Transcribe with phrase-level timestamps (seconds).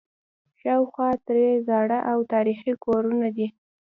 [0.59, 3.47] شاوخوا ترې زاړه او تاریخي کورونه دي.